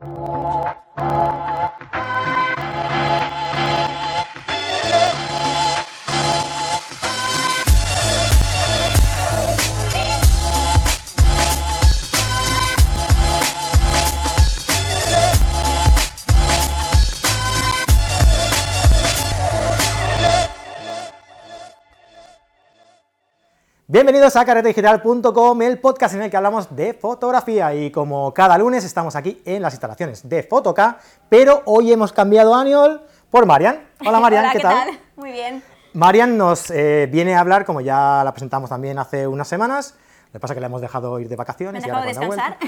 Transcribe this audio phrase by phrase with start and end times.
[0.00, 0.27] Oh.
[23.90, 28.84] Bienvenidos a carretedigital.com, el podcast en el que hablamos de fotografía y como cada lunes
[28.84, 30.98] estamos aquí en las instalaciones de Fotoca,
[31.30, 33.88] pero hoy hemos cambiado a Aniol por Marian.
[34.04, 34.90] Hola Marian, Hola, ¿qué, ¿qué tal?
[35.16, 35.62] Muy bien.
[35.94, 39.94] Marian nos eh, viene a hablar, como ya la presentamos también hace unas semanas,
[40.26, 42.58] lo que pasa es que le hemos dejado ir de vacaciones Me y ahora descansar.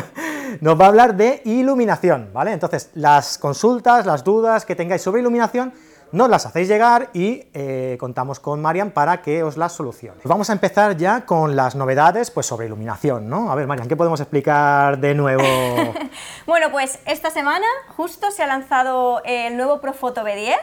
[0.60, 2.52] nos va a hablar de iluminación, ¿vale?
[2.52, 5.72] Entonces, las consultas, las dudas que tengáis sobre iluminación,
[6.12, 10.20] nos las hacéis llegar y eh, contamos con Marian para que os las solucione.
[10.24, 13.50] Vamos a empezar ya con las novedades pues, sobre iluminación, ¿no?
[13.50, 15.42] A ver, Marian, ¿qué podemos explicar de nuevo?
[16.46, 20.56] Bueno, pues esta semana justo se ha lanzado el nuevo Profoto B10,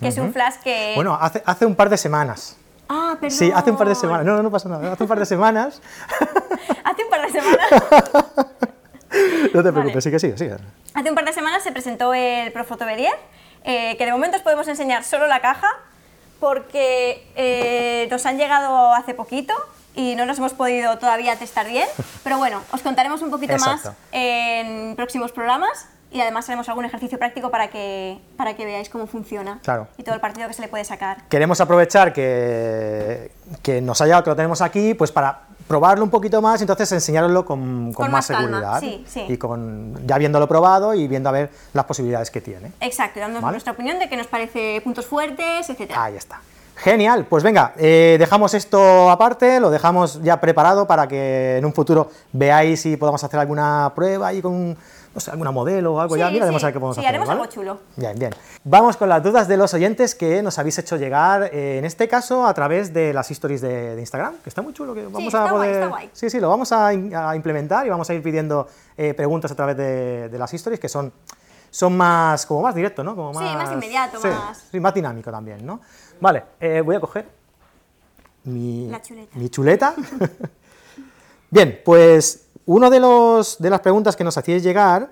[0.00, 0.92] que es un flash que...
[0.96, 2.56] bueno, hace, hace un par de semanas.
[2.88, 3.38] ah, perdón.
[3.38, 4.26] Sí, hace un par de semanas.
[4.26, 4.92] No, no, no pasa nada.
[4.92, 5.80] Hace un par de semanas.
[6.84, 8.46] Hace un par de semanas...
[9.54, 10.56] No te preocupes, sigue, sigue, sigue.
[10.94, 13.08] hace un par de semanas se presentó el Profoto B10,
[13.64, 15.68] eh, que de momento os podemos enseñar solo la caja,
[16.40, 19.54] porque eh, nos han llegado hace poquito
[19.94, 21.88] y no nos hemos podido todavía testar bien,
[22.24, 23.88] pero bueno, os contaremos un poquito Exacto.
[23.90, 28.88] más en próximos programas y además haremos algún ejercicio práctico para que, para que veáis
[28.88, 29.88] cómo funciona Claro.
[29.98, 31.24] y todo el partido que se le puede sacar.
[31.28, 33.30] Queremos aprovechar que,
[33.62, 36.64] que nos ha llegado, que lo tenemos aquí, pues para probarlo un poquito más y
[36.64, 38.80] entonces enseñároslo con, con Con más, seguridad.
[38.80, 39.24] sí, sí.
[39.28, 42.72] Y con, ya habiéndolo probado y viendo a ver las posibilidades que tiene.
[42.80, 43.40] Exacto, Vale.
[43.40, 45.92] nuestra opinión de qué nos parece puntos fuertes, etc.
[45.96, 46.40] Ahí está.
[46.78, 51.72] Genial, pues venga, eh, dejamos esto aparte, lo dejamos ya preparado para que en un
[51.72, 54.76] futuro veáis si podemos hacer alguna prueba y con,
[55.12, 56.64] no sé, alguna modelo o algo Sí, ya, miraremos sí.
[56.64, 57.08] a ver qué podemos Sí, hacer.
[57.08, 57.40] haremos ¿vale?
[57.40, 57.78] algo chulo.
[57.96, 58.32] Bien, bien.
[58.62, 62.06] Vamos con las dudas de los oyentes que nos habéis hecho llegar, eh, en este
[62.06, 65.24] caso a través de las stories de, de Instagram, que está muy chulo, que vamos
[65.34, 65.74] está a guay, poder...
[65.74, 66.10] está guay.
[66.12, 66.94] Sí, sí, lo vamos a
[67.34, 70.88] implementar y vamos a ir pidiendo eh, preguntas a través de, de las stories que
[70.88, 71.12] son,
[71.70, 73.14] son más, como más directo, ¿no?
[73.14, 75.80] Como Sí, más inmediato, sí, más- sí, más dinámico también, ¿no?
[76.20, 77.28] Vale, eh, voy a coger
[78.44, 79.38] mi, La chuleta.
[79.38, 79.94] mi chuleta.
[81.50, 85.10] Bien, pues una de, los, de las preguntas que nos hacíais llegar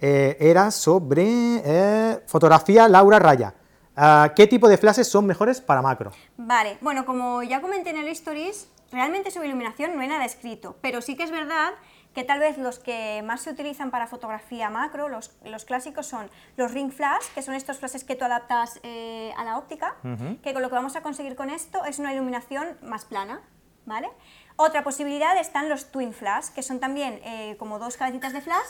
[0.00, 1.24] eh, era sobre
[1.64, 3.54] eh, fotografía Laura Raya.
[3.96, 6.12] Ah, ¿Qué tipo de flashes son mejores para macro?
[6.36, 10.76] Vale, bueno, como ya comenté en el Stories, realmente sobre iluminación no hay nada escrito,
[10.82, 11.70] pero sí que es verdad
[12.16, 16.30] que tal vez los que más se utilizan para fotografía macro, los, los clásicos son
[16.56, 19.96] los ring flash, que son estos flashes que tú adaptas eh, a la óptica,
[20.42, 23.42] que con lo que vamos a conseguir con esto es una iluminación más plana,
[23.84, 24.08] ¿vale?
[24.58, 28.64] Otra posibilidad están los twin flash, que son también eh, como dos cabecitas de flash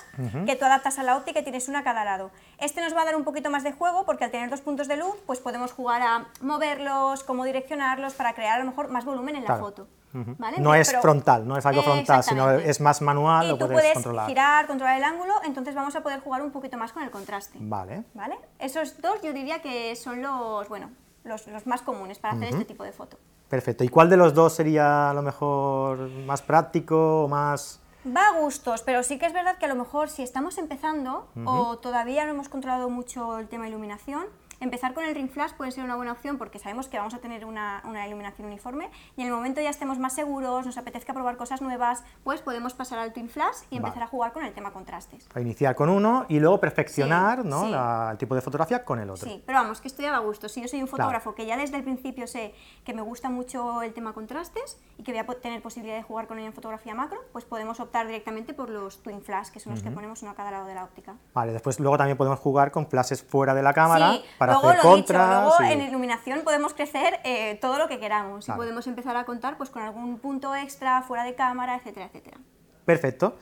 [0.45, 2.33] que tú adaptas a la óptica y tienes una a cada lado.
[2.59, 4.89] Este nos va a dar un poquito más de juego porque al tener dos puntos
[4.89, 9.05] de luz, pues podemos jugar a moverlos, cómo direccionarlos para crear a lo mejor más
[9.05, 9.61] volumen en Claro.
[9.61, 9.89] la foto.
[10.25, 13.55] No Entonces, es pero- frontal, no es algo frontal, sino es más manual, Y lo
[13.59, 14.27] tú puedes, puedes controlar.
[14.29, 17.59] girar, controlar el ángulo, entonces vamos a poder jugar un poquito más con el contraste.
[17.61, 18.05] Vale.
[18.15, 18.39] ¿Vale?
[18.59, 20.91] Esos dos yo diría que son los, bueno,
[21.25, 23.19] los, los más comunes para hacer este tipo de foto.
[23.49, 23.85] Perfecto.
[23.85, 27.81] ¿Y cuál de los dos sería a lo mejor más práctico o más...?
[28.07, 31.29] Va a gustos, pero sí que es verdad que a lo mejor si estamos empezando
[31.45, 34.27] o todavía no hemos controlado mucho el tema de iluminación,
[34.61, 37.19] empezar con el ring flash puede ser una buena opción porque sabemos que vamos a
[37.19, 41.13] tener una, una iluminación uniforme y en el momento ya estemos más seguros, nos apetezca
[41.13, 44.05] probar cosas nuevas, pues podemos pasar al twin flash y empezar Vale.
[44.05, 45.27] a jugar con el tema contrastes.
[45.35, 47.65] A iniciar con uno y luego perfeccionar Sí, ¿no?
[47.65, 47.71] sí.
[47.71, 49.29] la- el tipo de fotografía con el otro.
[49.29, 50.49] Sí, pero vamos, que esto ya va a gusto.
[50.49, 51.05] Si yo soy un Claro.
[51.05, 55.03] fotógrafo que ya desde el principio sé que me gusta mucho el tema contrastes y
[55.03, 58.07] que voy a tener posibilidad de jugar con ello en fotografía macro, pues podemos optar
[58.07, 60.75] directamente por los twin flash, que son los que ponemos uno a cada lado de
[60.75, 61.15] la óptica.
[61.35, 64.69] Vale, después luego también podemos jugar con flashes fuera de la cámara sí, para luego
[64.71, 65.29] hacer lo contras.
[65.45, 68.61] dicho, luego y- en iluminación podemos crecer eh, todo lo que queramos Claro.
[68.61, 72.39] y podemos empezar a contar pues con algún punto extra fuera de cámara, etcétera, etcétera.
[72.85, 73.37] Perfecto.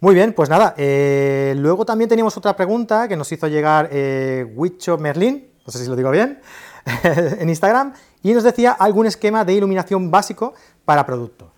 [0.00, 4.44] Muy bien, pues nada, eh, luego también teníamos otra pregunta que nos hizo llegar eh,
[4.54, 6.40] Wicho Merlin, no sé si lo digo bien,
[7.02, 10.52] en Instagram, y nos decía algún esquema de iluminación básico
[10.84, 11.52] para producto.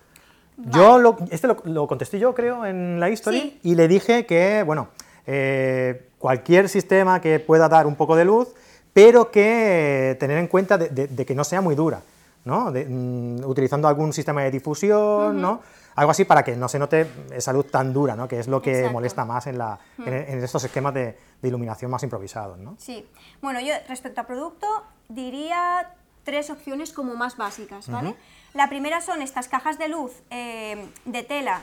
[0.57, 3.59] Yo, lo, este lo, lo contesté yo creo en la history Sí.
[3.63, 4.89] y le dije que, bueno,
[5.25, 8.49] eh, cualquier sistema que pueda dar un poco de luz,
[8.93, 12.01] pero que tener en cuenta de, de- de que no sea muy dura,
[12.45, 12.71] ¿no?
[12.71, 15.61] De, mm, utilizando algún sistema de difusión, ¿no?
[15.95, 18.27] Algo así para que no se note esa luz tan dura, ¿no?
[18.27, 18.93] Que es lo que Exacto.
[18.93, 22.75] molesta más en, la, en, en estos esquemas de, de iluminación más improvisados, ¿no?
[22.77, 23.05] Sí.
[23.41, 24.65] Bueno, yo respecto a producto
[25.09, 25.93] diría
[26.23, 28.15] tres opciones como más básicas, ¿vale?
[28.53, 31.61] La primera son estas cajas de luz eh, de tela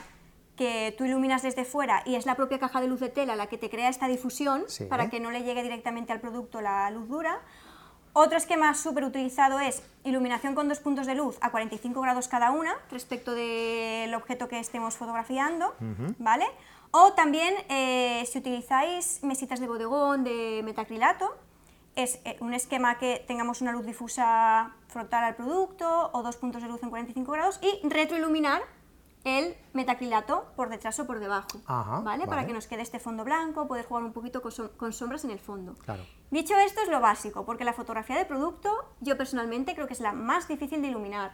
[0.57, 3.47] que tú iluminas desde fuera y es la propia caja de luz de tela la
[3.47, 4.85] que te crea esta difusión Sí.
[4.85, 7.39] para que no le llegue directamente al producto la luz dura.
[8.13, 12.49] Otro esquema súper utilizado es iluminación con dos puntos de luz a 45 grados cada
[12.49, 15.75] una respecto del objeto que estemos fotografiando,
[16.17, 16.45] ¿vale?
[16.89, 21.35] O también eh, si utilizáis mesitas de bodegón de metacrilato,
[21.95, 26.63] es eh, un esquema que tengamos una luz difusa frontal al producto o dos puntos
[26.63, 28.61] de luz en 45 grados y retroiluminar
[29.27, 32.25] el metacrilato por detrás o por debajo, Ajá, ¿vale?
[32.27, 35.23] Para que nos quede este fondo blanco, poder jugar un poquito con, som- con sombras
[35.25, 35.75] en el fondo.
[35.83, 36.03] Claro.
[36.31, 38.69] Dicho esto es lo básico, porque la fotografía de producto
[39.01, 41.31] yo personalmente creo que es la más difícil de iluminar,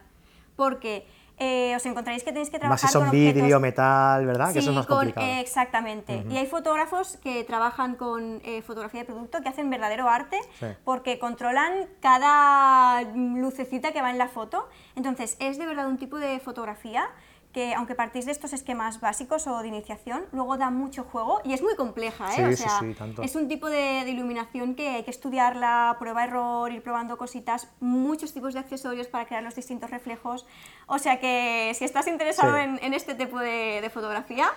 [0.55, 1.07] porque
[1.39, 4.53] eh, os encontraréis que tenéis que Más trabajar si son con vidrio, metal, ¿verdad?
[4.53, 5.25] que eso es más con- complicado.
[5.25, 6.23] eh, exactamente.
[6.29, 10.67] Y hay fotógrafos que trabajan con eh, fotografía de producto que hacen verdadero arte Sí.
[10.85, 14.67] porque controlan cada lucecita que va en la foto.
[14.95, 17.09] Entonces, es de verdad un tipo de fotografía
[17.53, 21.53] que, aunque partís de estos esquemas básicos o de iniciación, luego da mucho juego y
[21.53, 22.33] es muy compleja.
[22.33, 22.35] ¿eh?
[22.35, 23.21] Sí, o sí, sea, sí, tanto.
[23.21, 28.33] es un tipo de, de iluminación que hay que estudiarla, prueba-error, ir probando cositas, muchos
[28.33, 30.45] tipos de accesorios para crear los distintos reflejos.
[30.87, 32.61] O sea que si estás interesado Sí.
[32.63, 34.47] en, en este tipo de, de fotografía,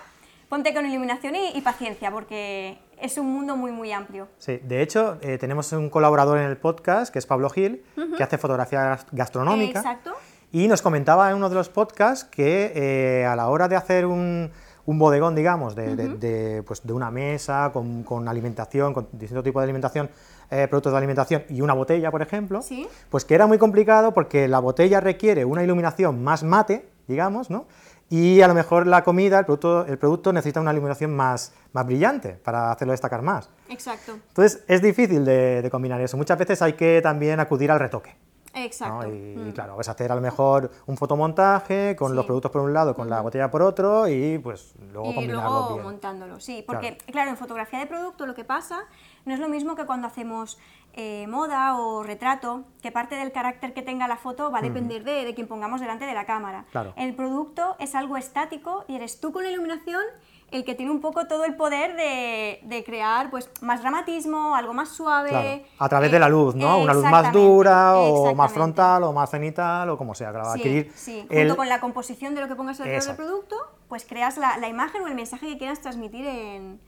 [0.49, 4.27] ponte con iluminación y, y paciencia, porque es un mundo muy, muy amplio.
[4.39, 7.83] Sí, de hecho, eh, tenemos un colaborador en el podcast, que es Pablo Gil,
[8.17, 9.79] que hace fotografía gas- gastronómica.
[9.79, 10.15] Exacto.
[10.51, 14.05] Y nos comentaba en uno de los podcasts que eh, a la hora de hacer
[14.05, 14.49] un,
[14.85, 19.43] un bodegón, digamos, de, de- de, pues, de una mesa con, con alimentación, con distintos
[19.43, 20.09] tipos de alimentación,
[20.49, 22.87] eh, productos de alimentación y una botella, por ejemplo, Sí.
[23.09, 27.65] pues que era muy complicado porque la botella requiere una iluminación más mate, digamos, ¿no?
[28.09, 31.85] Y a lo mejor la comida, el producto, el producto necesita una iluminación más, más
[31.85, 33.49] brillante para hacerlo destacar más.
[33.67, 34.13] Exacto.
[34.29, 36.15] Entonces es difícil de, de combinar eso.
[36.15, 38.15] Muchas veces hay que también acudir al retoque.
[38.57, 38.63] ¿No?
[38.65, 39.07] Exacto.
[39.07, 39.51] Y, Mm.
[39.51, 42.95] claro, vas a hacer a lo mejor un fotomontaje con los productos por un lado,
[42.95, 45.83] con la botella por otro y pues luego y combinarlo luego bien.
[45.83, 47.29] montándolo, sí, porque claro.
[47.31, 48.79] en fotografía de producto lo que pasa
[49.25, 50.57] no es lo mismo que cuando hacemos
[50.99, 55.03] eh, moda o retrato, que parte del carácter que tenga la foto va a depender
[55.03, 56.65] de, de quien pongamos delante de la cámara.
[56.71, 56.93] Claro.
[56.97, 60.01] El producto es algo estático y eres tú con la iluminación
[60.49, 64.73] el que tiene un poco todo el poder de, de crear pues más dramatismo, algo
[64.73, 65.29] más suave.
[65.29, 66.79] Claro, a través eh, de la luz, ¿no?
[66.79, 70.59] Una luz más dura o más frontal o más cenital o como sea, claro, Sí,
[70.59, 73.55] adquirir sí, junto el- con la composición de lo que pongas alrededor del producto,
[73.89, 76.79] pues creas la, la imagen o el mensaje que quieras transmitir en,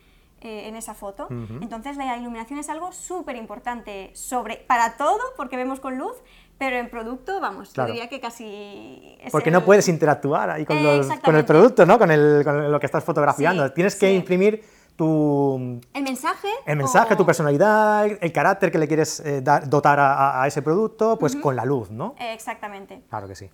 [0.42, 1.28] eh, en esa foto.
[1.62, 6.14] Entonces la iluminación es algo súper importante sobre, para todo, porque vemos con luz,
[6.58, 7.90] pero en producto, vamos, Claro.
[7.90, 9.18] yo diría que casi...
[9.22, 11.98] es Porque el- no puedes interactuar ahí con, Eh, los- con el producto, ¿no?
[11.98, 13.66] Con, el, con lo que estás fotografiando.
[13.68, 14.16] Sí, Tienes que sí.
[14.16, 14.64] imprimir
[14.98, 16.50] tu, El mensaje...
[16.66, 20.48] el mensaje, o- tu personalidad, el carácter que le quieres eh, dar- dotar a, a-
[20.48, 22.16] ese producto, pues con la luz, ¿no?
[22.20, 23.02] Exactamente.
[23.10, 23.50] Claro que sí.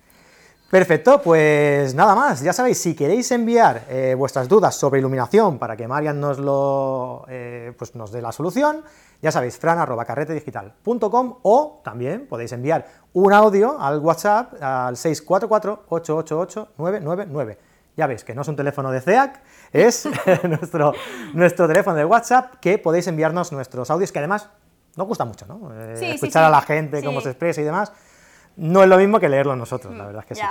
[0.70, 2.42] Perfecto, pues nada más.
[2.42, 7.24] Ya sabéis, si queréis enviar eh, vuestras dudas sobre iluminación para que Marian nos lo
[7.30, 8.84] eh, pues nos dé la solución,
[9.22, 17.58] ya sabéis, fran.carretedigital.com o también podéis enviar un audio al WhatsApp al 644-888-999.
[17.96, 19.42] Ya veis que no es un teléfono de CEAC,
[19.72, 20.08] es
[20.44, 20.94] nuestro,
[21.34, 24.50] nuestro teléfono de WhatsApp que podéis enviarnos nuestros audios que además
[24.98, 25.70] nos gusta mucho, ¿no?
[25.74, 26.48] Eh, Sí, escuchar sí.
[26.48, 27.92] a la gente, cómo se expresa y demás.
[28.58, 30.42] No es lo mismo que leerlo nosotros, la verdad es que sí.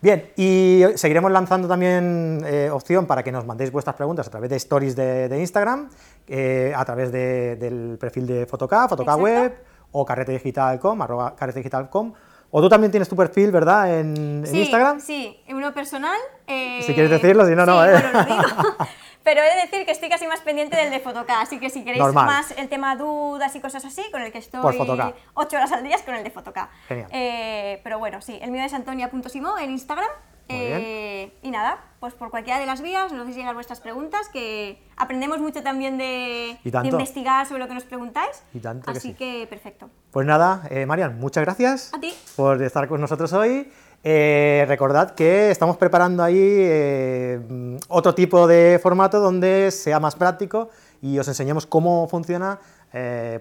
[0.00, 4.50] Bien, y seguiremos lanzando también eh, opción para que nos mandéis vuestras preguntas a través
[4.50, 5.88] de stories de, de Instagram,
[6.28, 8.84] eh, a través de- del perfil de Fotoca
[9.14, 9.22] Exacto.
[9.22, 9.54] Web
[9.92, 12.12] o carretedigital.com, arroba carretedigital.com.
[12.50, 13.98] O tú también tienes tu perfil, ¿verdad?
[13.98, 15.00] En, en Sí, Instagram.
[15.00, 16.16] Sí, uno personal.
[16.46, 17.92] eh, Si quieres decirlo, si no, no, sí, ¿eh?
[17.92, 18.42] bueno, lo digo.
[19.24, 21.82] Pero he de decir que estoy casi más pendiente del de Fotoca, así que si
[21.82, 22.26] queréis Normal.
[22.26, 25.14] más el tema dudas y cosas así, con el que estoy Por Fotoca.
[25.34, 26.70] 8 horas al día es con el de Fotoca.
[26.86, 27.08] Genial.
[27.12, 30.08] Eh, pero bueno, sí, el mío es antonia.simo en Instagram.
[30.48, 34.80] Eh, y nada, pues por cualquiera de las vías nos hacéis llegar vuestras preguntas, que
[34.96, 38.42] aprendemos mucho también de, investigar sobre lo que nos preguntáis.
[38.54, 39.14] Y tanto que Así sí.
[39.14, 39.90] que perfecto.
[40.10, 42.14] Pues nada, eh, Marian, muchas gracias A ti.
[42.36, 43.70] por estar con nosotros hoy.
[44.04, 50.70] Eh, recordad que estamos preparando ahí otro tipo de formato donde sea más práctico
[51.02, 52.60] y os enseñemos cómo funciona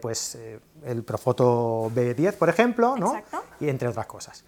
[0.01, 0.37] pues,
[0.83, 3.15] el Profoto B10, por ejemplo, ¿no?
[3.15, 3.43] Exacto.
[3.59, 4.43] y entre otras cosas.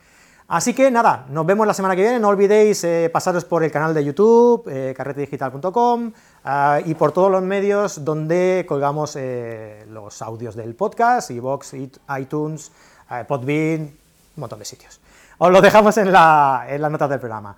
[0.49, 2.19] Así que nada, nos vemos la semana que viene.
[2.19, 6.11] No olvidéis eh, pasaros por el canal de YouTube, eh, carretedigital.com,
[6.45, 11.97] ah, y por todos los medios donde colgamos eh, los audios del podcast, iVoox, it-
[12.17, 12.71] iTunes,
[13.27, 13.93] Podbean, un
[14.37, 15.01] montón de sitios.
[15.37, 17.55] Os lo dejamos en, la, en las notas del programa.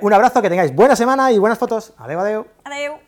[0.00, 1.92] Un abrazo, que tengáis buena semana y buenas fotos.
[1.98, 2.46] Adeu, adeu.
[2.64, 2.98] Adeu.